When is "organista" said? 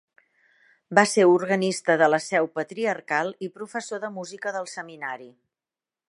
1.33-1.97